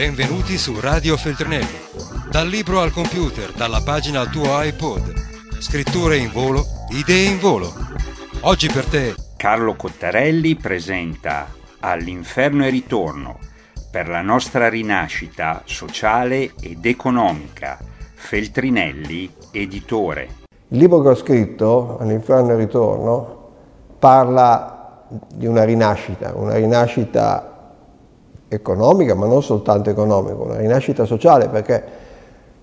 Benvenuti 0.00 0.56
su 0.56 0.80
Radio 0.80 1.14
Feltrinelli. 1.18 1.78
Dal 2.30 2.48
libro 2.48 2.80
al 2.80 2.90
computer, 2.90 3.52
dalla 3.52 3.82
pagina 3.84 4.20
al 4.20 4.30
tuo 4.30 4.44
iPod. 4.62 5.12
Scritture 5.58 6.16
in 6.16 6.30
volo, 6.32 6.64
idee 6.88 7.28
in 7.28 7.38
volo. 7.38 7.70
Oggi 8.40 8.70
per 8.70 8.86
te. 8.86 9.14
Carlo 9.36 9.74
Cottarelli 9.74 10.56
presenta 10.56 11.48
All'inferno 11.80 12.64
e 12.64 12.70
ritorno 12.70 13.40
per 13.90 14.08
la 14.08 14.22
nostra 14.22 14.70
rinascita 14.70 15.64
sociale 15.66 16.52
ed 16.58 16.86
economica. 16.86 17.76
Feltrinelli, 18.14 19.30
editore. 19.50 20.28
Il 20.68 20.78
libro 20.78 21.02
che 21.02 21.08
ho 21.08 21.14
scritto, 21.14 21.98
All'inferno 22.00 22.52
e 22.52 22.56
ritorno, 22.56 23.50
parla 23.98 25.04
di 25.34 25.44
una 25.44 25.64
rinascita, 25.64 26.32
una 26.34 26.54
rinascita 26.54 27.49
economica, 28.50 29.14
ma 29.14 29.26
non 29.26 29.42
soltanto 29.42 29.90
economica, 29.90 30.34
una 30.34 30.56
rinascita 30.56 31.04
sociale, 31.04 31.48
perché 31.48 31.82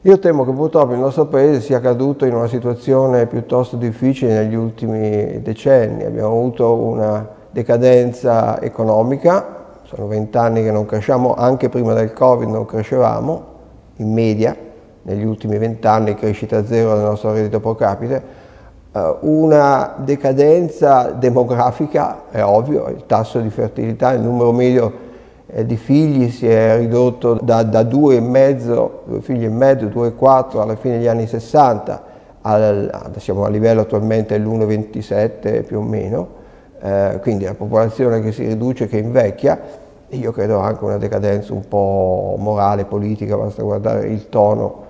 io 0.02 0.20
temo 0.20 0.46
che 0.46 0.52
purtroppo 0.52 0.94
il 0.94 1.00
nostro 1.00 1.26
Paese 1.26 1.62
sia 1.62 1.80
caduto 1.80 2.26
in 2.26 2.36
una 2.36 2.48
situazione 2.48 3.26
piuttosto 3.26 3.78
difficile 3.78 4.34
negli 4.34 4.54
ultimi 4.54 5.42
decenni. 5.42 6.04
Abbiamo 6.04 6.28
avuto 6.28 6.74
una 6.76 7.28
decadenza 7.50 8.62
economica, 8.62 9.56
sono 9.84 10.08
vent'anni 10.08 10.62
che 10.62 10.72
non 10.72 10.86
cresciamo, 10.86 11.34
anche 11.34 11.70
prima 11.70 11.94
del 11.94 12.14
Covid 12.14 12.50
non 12.50 12.66
crescevamo, 12.66 13.56
in 13.96 14.14
media, 14.14 14.56
negli 15.04 15.24
ultimi 15.24 15.58
vent'anni 15.58 16.16
crescita 16.16 16.66
zero 16.66 16.96
del 16.96 17.06
nostro 17.06 17.32
reddito 17.32 17.62
pro 17.62 17.76
capite, 17.76 18.24
eh, 18.92 19.16
una 19.22 19.96
decadenza 19.98 21.12
demografica, 21.12 22.24
è 22.30 22.44
ovvio, 22.44 22.88
il 22.90 23.06
tasso 23.06 23.40
di 23.40 23.50
fertilità, 23.50 24.12
il 24.12 24.22
numero 24.22 24.52
medio 24.52 25.06
di 25.64 25.78
figli 25.78 26.30
si 26.30 26.48
è 26.48 26.78
ridotto 26.78 27.36
da, 27.36 27.64
da 27.64 27.84
due 27.84 28.18
e 28.18 28.20
mezzo, 28.20 29.04
due 29.06 29.22
figli 29.22 29.46
e 29.46 29.50
mezzo, 29.50 29.86
due 29.86 30.10
e 30.10 30.14
quattro 30.14 30.62
alla 30.62 30.76
fine 30.76 30.98
degli 30.98 31.08
anni 31.08 31.26
60, 31.26 32.04
al, 32.42 33.14
siamo 33.18 33.46
a 33.46 33.50
livello 33.50 33.82
attualmente 33.82 34.38
dell'1,27 34.38 35.64
più 35.64 35.80
o 35.80 35.82
meno, 35.82 36.28
eh, 36.82 37.20
quindi 37.22 37.46
la 37.46 37.54
popolazione 37.54 38.22
che 38.22 38.34
si 38.34 38.46
riduce, 38.46 38.88
che 38.88 38.98
invecchia, 38.98 39.60
io 40.10 40.32
credo 40.32 40.60
anche 40.60 40.84
una 40.84 40.98
decadenza 40.98 41.54
un 41.54 41.66
po' 41.68 42.36
morale, 42.38 42.84
politica, 42.84 43.38
basta 43.38 43.64
guardare 43.64 44.08
il 44.08 44.28
tono 44.28 44.86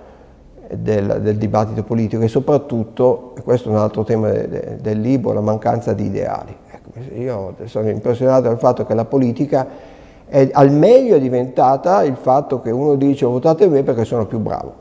del, 0.74 1.20
del 1.22 1.36
dibattito 1.36 1.84
politico 1.84 2.22
e 2.22 2.28
soprattutto, 2.28 3.32
e 3.36 3.42
questo 3.42 3.68
è 3.68 3.72
un 3.72 3.78
altro 3.78 4.02
tema 4.02 4.30
de, 4.30 4.48
de, 4.48 4.76
del 4.80 5.00
libro, 5.00 5.32
la 5.32 5.40
mancanza 5.40 5.92
di 5.92 6.06
ideali. 6.06 6.54
Ecco, 6.68 7.14
io 7.14 7.54
sono 7.64 7.88
impressionato 7.88 8.42
dal 8.42 8.58
fatto 8.58 8.84
che 8.84 8.94
la 8.94 9.04
politica 9.04 9.96
è 10.28 10.48
al 10.52 10.70
meglio 10.70 11.18
diventata 11.18 12.02
il 12.02 12.16
fatto 12.16 12.60
che 12.60 12.70
uno 12.70 12.94
dice 12.96 13.24
votate 13.24 13.66
me 13.68 13.82
perché 13.82 14.04
sono 14.04 14.26
più 14.26 14.38
bravo, 14.38 14.72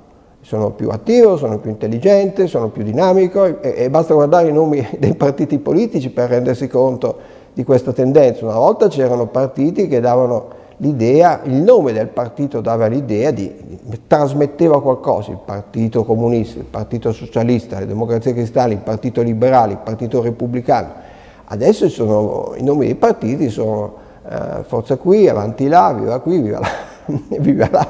sono 0.42 0.72
più 0.72 0.90
attivo, 0.90 1.38
sono 1.38 1.60
più 1.60 1.70
intelligente, 1.70 2.48
sono 2.48 2.70
più 2.70 2.84
dinamico 2.84 3.62
e, 3.62 3.74
e 3.76 3.90
basta 3.90 4.14
guardare 4.14 4.50
i 4.50 4.54
nomi 4.54 4.86
dei 5.00 5.16
partiti 5.16 5.58
politici 5.60 6.10
per 6.10 6.30
rendersi 6.30 6.68
conto 6.68 7.18
di 7.54 7.64
questa 7.64 7.94
tendenza. 7.94 8.46
Una 8.46 8.58
volta 8.58 8.88
c'erano 8.88 9.28
partiti 9.28 9.88
che 9.88 10.00
davano 10.00 10.66
l'idea, 10.78 11.42
il 11.44 11.56
nome 11.56 11.94
del 11.94 12.08
partito 12.08 12.62
dava 12.62 12.88
l'idea 12.88 13.32
di, 13.32 13.52
di, 13.82 14.02
trasmetteva 14.06 14.82
qualcosa, 14.82 15.32
il 15.32 15.40
partito 15.44 16.04
comunista, 16.04 16.60
il 16.60 16.66
partito 16.66 17.12
socialista, 17.12 17.80
le 17.80 17.88
democrazie 17.88 18.34
cristiane, 18.34 18.74
il 18.74 18.80
partito 18.80 19.22
liberale, 19.22 19.74
il 19.74 19.80
partito 19.80 20.22
repubblicano. 20.22 21.06
Adesso 21.46 21.88
sono, 21.90 22.54
i 22.58 22.64
nomi 22.64 22.86
dei 22.86 22.96
partiti 22.96 23.50
sono 23.50 24.06
eh, 24.30 24.64
forza 24.64 24.98
qui, 24.98 25.28
avanti 25.28 25.68
là, 25.68 25.94
viva 25.94 26.20
qui, 26.20 26.42
viva 26.42 26.60
là, 26.60 26.70
viva 27.40 27.70
là, 27.72 27.88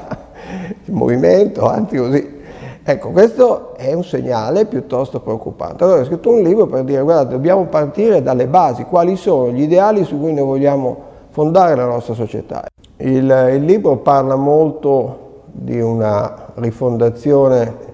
il 0.84 0.92
movimento, 0.92 1.66
avanti 1.66 1.96
così. 1.96 2.36
Ecco, 2.82 3.10
questo 3.10 3.74
è 3.76 3.92
un 3.92 4.02
segnale 4.02 4.64
piuttosto 4.64 5.20
preoccupante. 5.20 5.84
Allora 5.84 6.00
ho 6.00 6.04
scritto 6.04 6.30
un 6.30 6.40
libro 6.40 6.66
per 6.66 6.84
dire, 6.84 7.02
guardate, 7.02 7.30
dobbiamo 7.30 7.66
partire 7.66 8.22
dalle 8.22 8.46
basi, 8.46 8.84
quali 8.84 9.16
sono 9.16 9.50
gli 9.50 9.60
ideali 9.60 10.04
su 10.04 10.18
cui 10.18 10.32
noi 10.32 10.46
vogliamo 10.46 10.96
fondare 11.28 11.74
la 11.74 11.84
nostra 11.84 12.14
società. 12.14 12.64
Il, 12.96 13.50
il 13.52 13.64
libro 13.64 13.96
parla 13.96 14.36
molto 14.36 15.42
di 15.52 15.80
una 15.80 16.46
rifondazione 16.54 17.86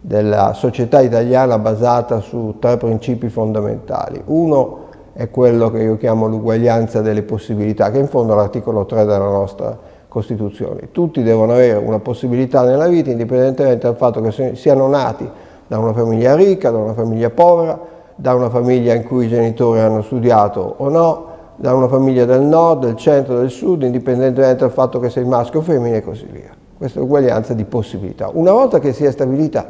della 0.00 0.52
società 0.52 1.00
italiana 1.00 1.58
basata 1.58 2.20
su 2.20 2.56
tre 2.58 2.76
principi 2.76 3.28
fondamentali. 3.28 4.22
Uno, 4.24 4.78
è 5.14 5.28
quello 5.30 5.70
che 5.70 5.82
io 5.82 5.96
chiamo 5.96 6.26
l'uguaglianza 6.26 7.00
delle 7.00 7.22
possibilità, 7.22 7.90
che 7.90 7.98
in 7.98 8.08
fondo 8.08 8.32
è 8.32 8.36
l'articolo 8.36 8.86
3 8.86 9.04
della 9.04 9.18
nostra 9.18 9.78
Costituzione. 10.08 10.90
Tutti 10.92 11.22
devono 11.22 11.52
avere 11.52 11.78
una 11.78 11.98
possibilità 11.98 12.62
nella 12.62 12.86
vita, 12.86 13.10
indipendentemente 13.10 13.86
dal 13.86 13.96
fatto 13.96 14.20
che 14.20 14.54
siano 14.54 14.86
nati 14.86 15.28
da 15.66 15.78
una 15.78 15.92
famiglia 15.92 16.34
ricca, 16.34 16.70
da 16.70 16.78
una 16.78 16.92
famiglia 16.92 17.30
povera, 17.30 17.78
da 18.14 18.34
una 18.34 18.50
famiglia 18.50 18.92
in 18.94 19.04
cui 19.04 19.24
i 19.24 19.28
genitori 19.28 19.80
hanno 19.80 20.02
studiato 20.02 20.74
o 20.76 20.88
no, 20.88 21.26
da 21.56 21.74
una 21.74 21.88
famiglia 21.88 22.24
del 22.24 22.42
nord, 22.42 22.84
del 22.84 22.96
centro, 22.96 23.38
del 23.38 23.50
sud, 23.50 23.82
indipendentemente 23.82 24.60
dal 24.60 24.70
fatto 24.70 24.98
che 25.00 25.08
sei 25.08 25.24
maschio 25.24 25.60
o 25.60 25.62
femmina 25.62 25.96
e 25.96 26.02
così 26.02 26.26
via. 26.30 26.50
Questa 26.76 26.98
è 26.98 27.02
uguaglianza 27.02 27.54
di 27.54 27.64
possibilità. 27.64 28.28
Una 28.32 28.52
volta 28.52 28.80
che 28.80 28.92
si 28.92 29.04
è 29.04 29.10
stabilita 29.10 29.66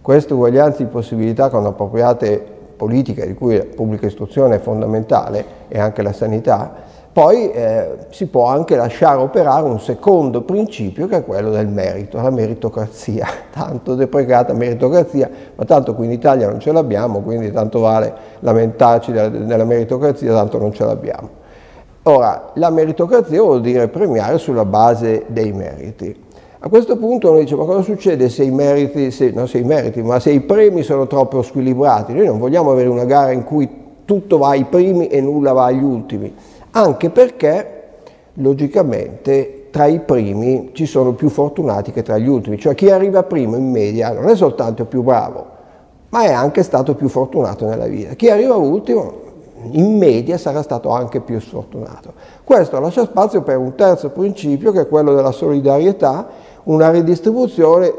questa 0.00 0.34
uguaglianza 0.34 0.82
di 0.82 0.88
possibilità 0.88 1.50
con 1.50 1.64
appropriate 1.66 2.53
politica 2.76 3.24
di 3.24 3.34
cui 3.34 3.56
la 3.56 3.64
pubblica 3.74 4.06
istruzione 4.06 4.56
è 4.56 4.58
fondamentale 4.58 5.44
e 5.68 5.78
anche 5.78 6.02
la 6.02 6.12
sanità, 6.12 6.92
poi 7.14 7.52
eh, 7.52 8.06
si 8.10 8.26
può 8.26 8.46
anche 8.46 8.74
lasciare 8.74 9.20
operare 9.20 9.62
un 9.62 9.78
secondo 9.78 10.42
principio 10.42 11.06
che 11.06 11.18
è 11.18 11.24
quello 11.24 11.50
del 11.50 11.68
merito, 11.68 12.20
la 12.20 12.30
meritocrazia, 12.30 13.28
tanto 13.54 13.94
deprecata 13.94 14.52
meritocrazia, 14.52 15.30
ma 15.54 15.64
tanto 15.64 15.94
qui 15.94 16.06
in 16.06 16.10
Italia 16.10 16.48
non 16.48 16.58
ce 16.58 16.72
l'abbiamo, 16.72 17.20
quindi 17.20 17.52
tanto 17.52 17.78
vale 17.78 18.12
lamentarci 18.40 19.12
della, 19.12 19.28
della 19.28 19.64
meritocrazia, 19.64 20.32
tanto 20.32 20.58
non 20.58 20.72
ce 20.72 20.84
l'abbiamo. 20.84 21.42
Ora, 22.02 22.50
la 22.54 22.70
meritocrazia 22.70 23.40
vuol 23.40 23.60
dire 23.60 23.86
premiare 23.86 24.36
sulla 24.38 24.64
base 24.64 25.24
dei 25.28 25.52
meriti. 25.52 26.22
A 26.64 26.70
questo 26.70 26.96
punto 26.96 27.28
uno 27.28 27.40
dice, 27.40 27.56
ma 27.56 27.66
cosa 27.66 27.82
succede 27.82 28.30
se 28.30 28.42
i 28.42 28.50
meriti, 28.50 29.10
se, 29.10 29.32
non 29.34 29.46
se 29.46 29.58
i 29.58 29.64
meriti, 29.64 30.00
ma 30.00 30.18
se 30.18 30.30
i 30.30 30.40
premi 30.40 30.82
sono 30.82 31.06
troppo 31.06 31.42
squilibrati? 31.42 32.14
Noi 32.14 32.24
non 32.24 32.38
vogliamo 32.38 32.70
avere 32.70 32.88
una 32.88 33.04
gara 33.04 33.32
in 33.32 33.44
cui 33.44 33.68
tutto 34.06 34.38
va 34.38 34.48
ai 34.48 34.64
primi 34.64 35.08
e 35.08 35.20
nulla 35.20 35.52
va 35.52 35.66
agli 35.66 35.82
ultimi, 35.82 36.34
anche 36.70 37.10
perché, 37.10 37.82
logicamente, 38.36 39.66
tra 39.70 39.84
i 39.84 39.98
primi 39.98 40.70
ci 40.72 40.86
sono 40.86 41.12
più 41.12 41.28
fortunati 41.28 41.92
che 41.92 42.00
tra 42.00 42.16
gli 42.16 42.28
ultimi, 42.28 42.58
cioè 42.58 42.74
chi 42.74 42.90
arriva 42.90 43.24
primo 43.24 43.56
in 43.56 43.70
media 43.70 44.12
non 44.12 44.26
è 44.30 44.34
soltanto 44.34 44.86
più 44.86 45.02
bravo, 45.02 45.44
ma 46.08 46.22
è 46.22 46.32
anche 46.32 46.62
stato 46.62 46.94
più 46.94 47.08
fortunato 47.08 47.66
nella 47.66 47.86
vita. 47.86 48.14
Chi 48.14 48.30
arriva 48.30 48.54
ultimo, 48.54 49.20
in 49.72 49.98
media, 49.98 50.38
sarà 50.38 50.62
stato 50.62 50.90
anche 50.90 51.20
più 51.20 51.38
sfortunato. 51.40 52.12
Questo 52.42 52.78
lascia 52.80 53.04
spazio 53.04 53.42
per 53.42 53.58
un 53.58 53.74
terzo 53.74 54.10
principio, 54.10 54.72
che 54.72 54.82
è 54.82 54.88
quello 54.88 55.14
della 55.14 55.32
solidarietà, 55.32 56.52
una 56.64 56.90
ridistribuzione 56.90 57.92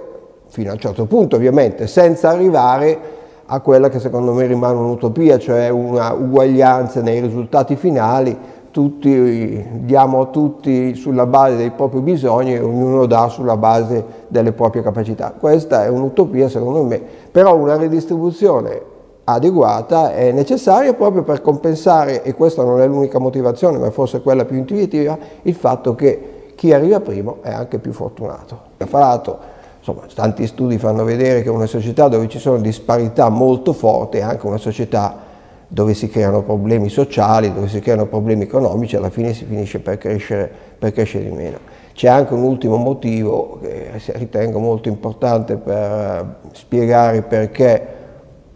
fino 0.48 0.70
a 0.70 0.74
un 0.74 0.80
certo 0.80 1.06
punto 1.06 1.36
ovviamente, 1.36 1.88
senza 1.88 2.30
arrivare 2.30 3.14
a 3.46 3.60
quella 3.60 3.90
che 3.90 4.00
secondo 4.00 4.34
me 4.34 4.46
rimane 4.46 4.78
un'utopia, 4.78 5.38
cioè 5.38 5.70
una 5.70 6.14
uguaglianza 6.14 7.02
nei 7.02 7.20
risultati 7.20 7.76
finali, 7.76 8.36
tutti, 8.72 9.66
diamo 9.84 10.22
a 10.22 10.26
tutti 10.26 10.96
sulla 10.96 11.26
base 11.26 11.56
dei 11.56 11.72
propri 11.72 12.02
bisogni 12.02 12.56
e 12.56 12.60
ognuno 12.60 13.06
dà 13.06 13.28
sulla 13.30 13.56
base 13.56 14.04
delle 14.28 14.52
proprie 14.52 14.82
capacità. 14.82 15.34
Questa 15.38 15.86
è 15.86 15.88
un'utopia 15.88 16.50
secondo 16.50 16.84
me, 16.84 17.02
però 17.32 17.56
una 17.56 17.78
ridistribuzione 17.78 18.94
adeguata 19.26 20.14
è 20.14 20.32
necessaria 20.32 20.94
proprio 20.94 21.24
per 21.24 21.42
compensare, 21.42 22.24
e 22.24 22.34
questa 22.34 22.64
non 22.64 22.82
è 22.82 22.88
l'unica 22.88 23.20
motivazione, 23.20 23.78
ma 23.78 23.90
forse 23.92 24.22
quella 24.22 24.46
più 24.46 24.58
intuitiva, 24.58 25.18
il 25.44 25.56
fatto 25.56 25.96
che 25.96 26.35
chi 26.56 26.74
arriva 26.74 27.00
primo 27.00 27.40
è 27.42 27.52
anche 27.52 27.80
più 27.80 27.92
fortunato. 27.92 28.60
Fra 28.78 29.00
l'altro, 29.00 29.40
insomma, 29.78 30.02
tanti 30.14 30.48
studi 30.48 30.78
fanno 30.78 31.04
vedere 31.04 31.42
che 31.42 31.50
una 31.50 31.66
società 31.66 32.08
dove 32.08 32.28
ci 32.28 32.40
sono 32.40 32.58
disparità 32.58 33.30
molto 33.30 33.74
forti 33.74 34.18
è 34.18 34.22
anche 34.22 34.46
una 34.48 34.58
società 34.58 35.24
dove 35.68 35.94
si 35.94 36.08
creano 36.10 36.44
problemi 36.44 36.90
sociali, 36.90 37.54
dove 37.54 37.68
si 37.68 37.80
creano 37.80 38.06
problemi 38.06 38.44
economici, 38.44 38.96
alla 38.96 39.10
fine 39.10 39.34
si 39.34 39.46
finisce 39.46 39.80
per 39.80 39.98
crescere, 39.98 40.50
per 40.78 40.92
crescere 40.92 41.26
di 41.26 41.32
meno. 41.32 41.58
C'è 41.94 42.08
anche 42.08 42.34
un 42.34 42.44
ultimo 42.44 42.76
motivo 42.78 43.60
che 43.62 43.90
ritengo 44.14 44.60
molto 44.60 44.90
importante 44.90 45.56
per 45.56 46.40
spiegare 46.52 47.22
perché 47.22 48.04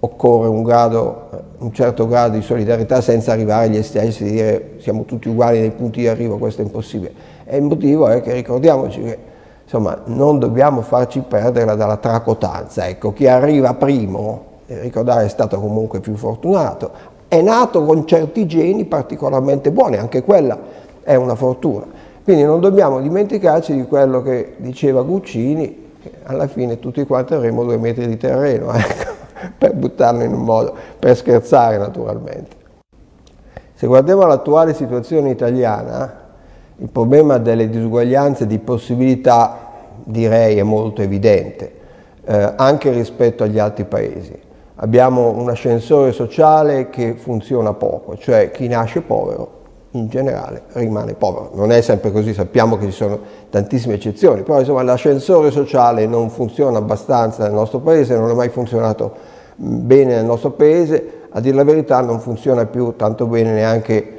occorre 0.01 0.47
un, 0.47 0.63
grado, 0.63 1.29
un, 1.57 1.73
certo 1.73 2.07
grado 2.07 2.37
di 2.37 2.41
solidarietà 2.41 3.01
senza 3.01 3.31
arrivare 3.31 3.65
agli 3.65 3.77
estremi 3.77 4.15
di 4.17 4.31
dire 4.31 4.71
siamo 4.79 5.03
tutti 5.03 5.27
uguali 5.27 5.59
nei 5.59 5.71
punti 5.71 6.01
di 6.01 6.07
arrivo, 6.07 6.37
questo 6.37 6.61
è 6.61 6.65
impossibile. 6.65 7.13
E 7.45 7.57
il 7.57 7.63
motivo 7.63 8.07
è 8.07 8.21
che 8.21 8.33
ricordiamoci 8.33 9.01
che 9.01 9.17
insomma, 9.63 10.01
non 10.05 10.39
dobbiamo 10.39 10.81
farci 10.81 11.19
perdere 11.19 11.75
dalla 11.75 11.97
tracotanza. 11.97 12.87
Ecco, 12.87 13.13
chi 13.13 13.27
arriva 13.27 13.73
primo, 13.75 14.45
ricordare, 14.65 15.25
è 15.25 15.29
stato 15.29 15.59
comunque 15.59 15.99
più 15.99 16.15
fortunato, 16.15 16.91
è 17.27 17.41
nato 17.41 17.83
con 17.83 18.07
certi 18.07 18.47
geni 18.47 18.85
particolarmente 18.85 19.71
buoni, 19.71 19.97
anche 19.97 20.23
quella 20.23 20.57
è 21.03 21.15
una 21.15 21.35
fortuna. 21.35 21.85
Quindi 22.23 22.43
non 22.43 22.59
dobbiamo 22.59 22.99
dimenticarci 22.99 23.75
di 23.75 23.85
quello 23.85 24.21
che 24.21 24.55
diceva 24.57 25.01
Guccini, 25.03 25.87
che 26.01 26.11
alla 26.23 26.47
fine 26.47 26.79
tutti 26.79 27.05
quanti 27.05 27.33
avremo 27.33 27.63
due 27.63 27.77
metri 27.77 28.07
di 28.07 28.17
terreno, 28.17 28.71
ecco, 28.73 29.18
per 29.57 29.73
buttarlo 29.73 30.23
in 30.23 30.33
un 30.33 30.43
modo, 30.43 30.75
per 30.97 31.15
scherzare 31.15 31.77
naturalmente. 31.77 32.55
Se 33.73 33.87
guardiamo 33.87 34.25
l'attuale 34.25 34.73
situazione 34.73 35.29
italiana, 35.29 36.27
il 36.77 36.89
problema 36.89 37.37
delle 37.37 37.69
disuguaglianze 37.69 38.47
di 38.47 38.59
possibilità 38.59 39.67
direi 40.03 40.57
è 40.57 40.63
molto 40.63 41.01
evidente, 41.01 41.73
eh, 42.25 42.53
anche 42.55 42.91
rispetto 42.91 43.43
agli 43.43 43.59
altri 43.59 43.85
paesi. 43.85 44.37
Abbiamo 44.75 45.29
un 45.29 45.49
ascensore 45.49 46.11
sociale 46.11 46.89
che 46.89 47.15
funziona 47.15 47.73
poco, 47.73 48.17
cioè 48.17 48.51
chi 48.51 48.67
nasce 48.67 49.01
povero 49.01 49.58
in 49.91 50.07
generale 50.07 50.63
rimane 50.73 51.13
povero. 51.13 51.51
Non 51.53 51.71
è 51.71 51.81
sempre 51.81 52.11
così, 52.11 52.33
sappiamo 52.33 52.77
che 52.77 52.85
ci 52.85 52.91
sono 52.91 53.19
tantissime 53.49 53.95
eccezioni, 53.95 54.43
però 54.43 54.59
insomma 54.59 54.83
l'ascensore 54.83 55.49
sociale 55.51 56.05
non 56.05 56.29
funziona 56.29 56.77
abbastanza 56.77 57.43
nel 57.43 57.53
nostro 57.53 57.79
paese, 57.79 58.17
non 58.17 58.29
è 58.29 58.33
mai 58.33 58.49
funzionato 58.49 59.37
bene 59.55 60.15
nel 60.15 60.25
nostro 60.25 60.51
paese, 60.51 61.13
a 61.29 61.39
dire 61.39 61.55
la 61.55 61.63
verità 61.63 62.01
non 62.01 62.19
funziona 62.19 62.65
più 62.65 62.95
tanto 62.95 63.25
bene 63.25 63.51
neanche 63.51 64.17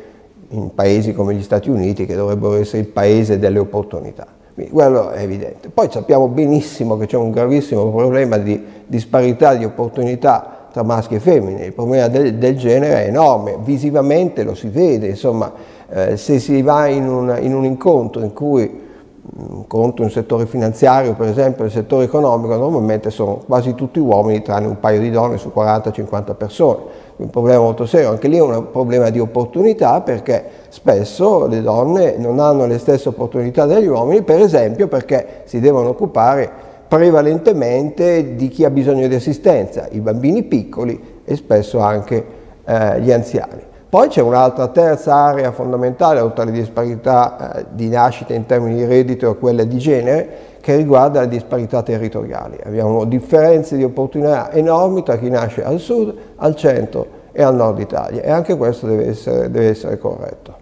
in 0.48 0.74
paesi 0.74 1.12
come 1.12 1.34
gli 1.34 1.42
Stati 1.42 1.70
Uniti 1.70 2.06
che 2.06 2.14
dovrebbero 2.14 2.56
essere 2.56 2.78
il 2.78 2.88
paese 2.88 3.38
delle 3.38 3.58
opportunità. 3.58 4.26
Quindi 4.52 4.72
quello 4.72 5.10
è 5.10 5.22
evidente. 5.22 5.68
Poi 5.68 5.88
sappiamo 5.90 6.28
benissimo 6.28 6.96
che 6.96 7.06
c'è 7.06 7.16
un 7.16 7.30
gravissimo 7.30 7.90
problema 7.90 8.36
di 8.36 8.62
disparità 8.86 9.54
di 9.54 9.64
opportunità 9.64 10.59
tra 10.72 10.82
maschi 10.82 11.16
e 11.16 11.20
femmine, 11.20 11.64
il 11.64 11.72
problema 11.72 12.08
del, 12.08 12.34
del 12.36 12.56
genere 12.56 13.04
è 13.04 13.08
enorme, 13.08 13.58
visivamente 13.62 14.42
lo 14.42 14.54
si 14.54 14.68
vede, 14.68 15.08
insomma, 15.08 15.52
eh, 15.88 16.16
se 16.16 16.38
si 16.38 16.62
va 16.62 16.86
in 16.86 17.08
un, 17.08 17.36
in 17.40 17.54
un 17.54 17.64
incontro 17.64 18.22
in 18.22 18.32
cui 18.32 18.88
un 19.32 20.10
settore 20.10 20.46
finanziario, 20.46 21.14
per 21.14 21.28
esempio 21.28 21.64
il 21.64 21.70
settore 21.70 22.04
economico, 22.04 22.56
normalmente 22.56 23.10
sono 23.10 23.42
quasi 23.46 23.74
tutti 23.74 23.98
uomini, 23.98 24.42
tranne 24.42 24.66
un 24.66 24.80
paio 24.80 25.00
di 25.00 25.10
donne 25.10 25.38
su 25.38 25.52
40-50 25.54 26.34
persone. 26.34 27.08
Un 27.16 27.28
problema 27.28 27.60
molto 27.60 27.84
serio, 27.84 28.10
anche 28.10 28.28
lì 28.28 28.38
è 28.38 28.40
un 28.40 28.70
problema 28.70 29.10
di 29.10 29.20
opportunità 29.20 30.00
perché 30.00 30.44
spesso 30.68 31.46
le 31.46 31.60
donne 31.60 32.16
non 32.16 32.40
hanno 32.40 32.66
le 32.66 32.78
stesse 32.78 33.10
opportunità 33.10 33.66
degli 33.66 33.86
uomini, 33.86 34.22
per 34.22 34.40
esempio 34.40 34.88
perché 34.88 35.42
si 35.44 35.60
devono 35.60 35.90
occupare 35.90 36.68
prevalentemente 36.90 38.34
di 38.34 38.48
chi 38.48 38.64
ha 38.64 38.70
bisogno 38.70 39.06
di 39.06 39.14
assistenza, 39.14 39.86
i 39.92 40.00
bambini 40.00 40.42
piccoli 40.42 41.20
e 41.24 41.36
spesso 41.36 41.78
anche 41.78 42.24
eh, 42.64 43.00
gli 43.00 43.12
anziani. 43.12 43.62
Poi 43.88 44.08
c'è 44.08 44.20
un'altra 44.20 44.66
terza 44.66 45.14
area 45.14 45.52
fondamentale, 45.52 46.18
oltre 46.18 46.42
alle 46.42 46.50
disparità 46.50 47.58
eh, 47.58 47.66
di 47.70 47.88
nascita 47.88 48.34
in 48.34 48.44
termini 48.44 48.74
di 48.74 48.86
reddito 48.86 49.30
e 49.30 49.38
quelle 49.38 49.68
di 49.68 49.78
genere, 49.78 50.28
che 50.60 50.74
riguarda 50.74 51.20
le 51.20 51.28
disparità 51.28 51.80
territoriali. 51.84 52.58
Abbiamo 52.64 53.04
differenze 53.04 53.76
di 53.76 53.84
opportunità 53.84 54.50
enormi 54.50 55.04
tra 55.04 55.16
chi 55.16 55.30
nasce 55.30 55.62
al 55.62 55.78
sud, 55.78 56.12
al 56.34 56.56
centro 56.56 57.06
e 57.30 57.40
al 57.40 57.54
nord 57.54 57.78
Italia 57.78 58.20
e 58.20 58.30
anche 58.32 58.56
questo 58.56 58.88
deve 58.88 59.06
essere, 59.06 59.48
deve 59.48 59.68
essere 59.68 59.96
corretto. 59.96 60.59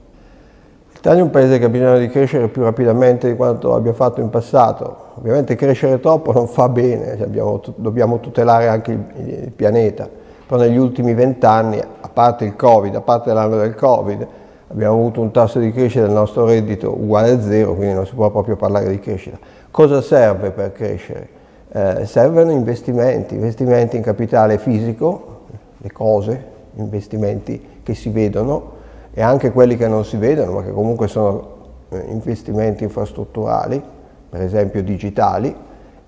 L'Italia 0.98 1.20
è 1.20 1.22
un 1.22 1.30
paese 1.30 1.60
che 1.60 1.66
ha 1.66 1.68
bisogno 1.68 1.96
di 1.96 2.08
crescere 2.08 2.48
più 2.48 2.64
rapidamente 2.64 3.28
di 3.28 3.36
quanto 3.36 3.72
abbia 3.72 3.92
fatto 3.92 4.20
in 4.20 4.30
passato. 4.30 4.96
Ovviamente 5.14 5.54
crescere 5.54 6.00
troppo 6.00 6.32
non 6.32 6.48
fa 6.48 6.68
bene, 6.68 7.12
abbiamo, 7.22 7.62
dobbiamo 7.76 8.18
tutelare 8.18 8.66
anche 8.66 8.90
il, 8.90 9.04
il 9.14 9.52
pianeta. 9.52 10.08
Però 10.44 10.60
negli 10.60 10.76
ultimi 10.76 11.14
vent'anni, 11.14 11.78
a 11.78 12.08
parte 12.12 12.46
il 12.46 12.56
Covid, 12.56 12.96
a 12.96 13.00
parte 13.00 13.32
l'anno 13.32 13.58
del 13.58 13.76
Covid, 13.76 14.26
abbiamo 14.66 14.94
avuto 14.94 15.20
un 15.20 15.30
tasso 15.30 15.60
di 15.60 15.70
crescita 15.70 16.04
del 16.04 16.14
nostro 16.14 16.44
reddito 16.44 16.90
uguale 16.90 17.30
a 17.30 17.40
zero, 17.40 17.76
quindi 17.76 17.94
non 17.94 18.04
si 18.04 18.14
può 18.14 18.28
proprio 18.32 18.56
parlare 18.56 18.88
di 18.88 18.98
crescita. 18.98 19.38
Cosa 19.70 20.02
serve 20.02 20.50
per 20.50 20.72
crescere? 20.72 21.28
Eh, 21.70 22.06
servono 22.06 22.50
investimenti, 22.50 23.36
investimenti 23.36 23.94
in 23.96 24.02
capitale 24.02 24.58
fisico, 24.58 25.42
le 25.76 25.92
cose, 25.92 26.44
investimenti 26.74 27.82
che 27.84 27.94
si 27.94 28.08
vedono, 28.08 28.77
e 29.18 29.22
anche 29.22 29.50
quelli 29.50 29.76
che 29.76 29.88
non 29.88 30.04
si 30.04 30.16
vedono, 30.16 30.52
ma 30.52 30.62
che 30.62 30.70
comunque 30.70 31.08
sono 31.08 31.56
eh, 31.88 32.04
investimenti 32.06 32.84
infrastrutturali, 32.84 33.82
per 34.30 34.42
esempio 34.42 34.80
digitali, 34.80 35.52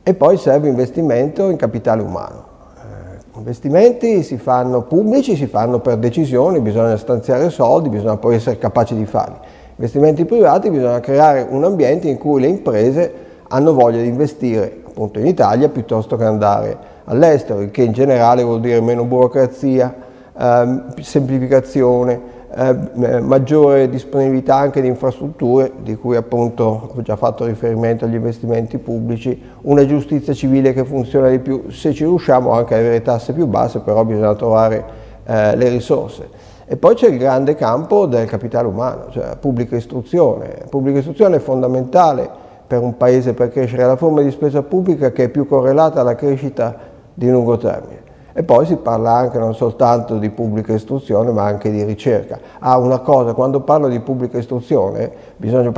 e 0.01 0.15
poi 0.15 0.37
serve 0.37 0.69
investimento 0.69 1.51
in 1.51 1.57
capitale 1.57 2.03
umano. 2.03 2.45
Eh, 2.77 3.39
investimenti 3.39 4.23
si 4.23 4.37
fanno 4.39 4.83
pubblici, 4.83 5.35
si 5.35 5.49
fanno 5.49 5.81
per 5.81 5.97
decisioni, 5.97 6.61
bisogna 6.61 6.97
stanziare 6.97 7.51
soldi, 7.51 7.89
bisogna 7.89 8.17
poi 8.17 8.37
essere 8.37 8.59
capaci 8.59 8.95
di 8.95 9.07
farli. 9.07 9.39
Investimenti 9.75 10.25
privati 10.25 10.71
bisogna 10.71 11.01
creare 11.01 11.45
un 11.51 11.65
ambiente 11.65 12.07
in 12.07 12.17
cui 12.17 12.41
le 12.41 12.47
imprese 12.47 13.13
hanno 13.49 13.75
voglia 13.75 14.01
di 14.01 14.07
investire 14.07 14.83
appunto 14.87 15.19
in 15.19 15.27
Italia 15.27 15.69
piuttosto 15.69 16.17
che 16.17 16.23
andare 16.23 16.79
all'estero, 17.07 17.61
il 17.61 17.73
che 17.73 17.83
in 17.83 17.93
generale 17.93 18.45
vuol 18.45 18.61
dire 18.61 18.81
meno 18.81 19.03
burocrazia, 19.03 19.93
ehm, 20.39 20.95
semplificazione, 21.01 22.39
eh, 22.53 23.21
maggiore 23.21 23.89
disponibilità 23.89 24.57
anche 24.57 24.81
di 24.81 24.89
infrastrutture, 24.89 25.73
di 25.83 25.95
cui 25.97 26.17
appunto 26.17 26.91
ho 26.95 27.03
già 27.03 27.17
fatto 27.17 27.45
riferimento 27.45 28.05
agli 28.05 28.15
investimenti 28.15 28.79
pubblici, 28.79 29.41
una 29.63 29.87
giustizia 29.87 30.35
civile 30.35 30.73
che 30.73 30.85
funziona 30.85 31.29
di 31.29 31.39
più, 31.39 31.71
se 31.71 31.93
ci 31.93 32.05
riusciamo 32.05 32.53
anche 32.53 32.75
ad 32.75 32.81
avere 32.81 33.03
tasse 33.03 33.33
più 33.33 33.47
basse, 33.47 33.81
però 33.81 34.05
bisogna 34.05 34.35
trovare 34.35 34.85
eh, 35.25 35.55
le 35.55 35.69
risorse. 35.69 36.29
E 36.67 36.77
poi 36.77 36.95
c'è 36.95 37.09
il 37.09 37.19
grande 37.19 37.55
campo 37.55 38.07
del 38.07 38.27
capitale 38.27 38.67
umano, 38.67 39.07
cioè 39.11 39.37
pubblica 39.37 39.77
istruzione. 39.77 40.65
Pubblica 40.69 40.99
istruzione 40.99 41.37
è 41.37 41.41
fondamentale 41.41 42.29
per 42.67 42.81
un 42.81 42.97
paese 42.97 43.33
per 43.33 43.51
crescere, 43.51 43.83
è 43.83 43.87
la 43.87 43.97
forma 43.97 44.23
di 44.23 44.31
spesa 44.31 44.63
pubblica 44.63 45.11
che 45.11 45.25
è 45.25 45.29
più 45.29 45.47
correlata 45.47 46.01
alla 46.01 46.15
crescita 46.15 46.77
di 47.13 47.29
lungo 47.29 47.57
termine. 47.57 48.10
E 48.33 48.43
poi 48.45 48.65
si 48.65 48.77
parla 48.77 49.13
anche 49.13 49.39
non 49.39 49.55
soltanto 49.55 50.17
di 50.19 50.31
pubblica 50.31 50.73
istruzione 50.73 51.33
ma 51.33 51.45
anche 51.45 51.71
di 51.71 51.83
ricerca. 51.83 52.39
Ah, 52.61 52.79
una 52.79 52.99
cosa, 52.99 53.35
quando 53.35 53.61
parlo 53.61 53.89
di 53.89 53.99
pubblica 54.01 54.39
istruzione 54.39 55.11
bisogna 55.37 55.71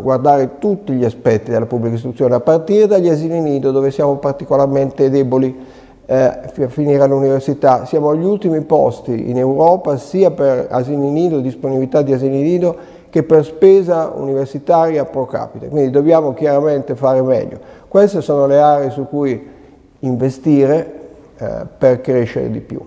guardare 0.00 0.58
tutti 0.58 0.92
gli 0.92 1.04
aspetti 1.04 1.50
della 1.50 1.66
pubblica 1.66 1.96
istruzione, 1.96 2.34
a 2.34 2.40
partire 2.40 2.86
dagli 2.86 3.08
asili 3.08 3.40
nido 3.40 3.72
dove 3.72 3.90
siamo 3.90 4.16
particolarmente 4.16 5.10
deboli 5.10 5.84
eh, 6.06 6.22
a 6.22 6.68
finire 6.68 7.02
all'università. 7.02 7.84
Siamo 7.84 8.10
agli 8.10 8.24
ultimi 8.24 8.60
posti 8.62 9.28
in 9.28 9.36
Europa 9.36 9.96
sia 9.96 10.30
per 10.30 10.68
asili 10.70 11.10
nido, 11.10 11.40
disponibilità 11.40 12.02
di 12.02 12.12
asili 12.12 12.40
nido, 12.40 12.76
che 13.10 13.22
per 13.22 13.44
spesa 13.44 14.12
universitaria 14.14 15.04
pro 15.04 15.26
capite. 15.26 15.68
Quindi 15.68 15.90
dobbiamo 15.90 16.32
chiaramente 16.32 16.94
fare 16.94 17.20
meglio. 17.22 17.58
Queste 17.88 18.20
sono 18.20 18.46
le 18.46 18.58
aree 18.58 18.90
su 18.90 19.06
cui 19.08 19.54
investire 20.00 20.95
eh, 21.38 21.66
per 21.78 22.00
crescere 22.00 22.50
di 22.50 22.60
più. 22.60 22.80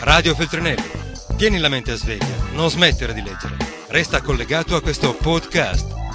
Radio 0.00 0.34
Feltrinelli, 0.34 0.82
tieni 1.36 1.58
la 1.58 1.68
mente 1.68 1.94
sveglia, 1.94 2.26
non 2.52 2.70
smettere 2.70 3.14
di 3.14 3.22
leggere. 3.22 3.56
Resta 3.88 4.20
collegato 4.20 4.76
a 4.76 4.82
questo 4.82 5.14
podcast 5.14 6.07